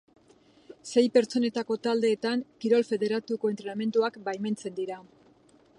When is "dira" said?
4.83-4.99